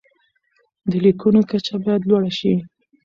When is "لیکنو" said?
1.05-1.41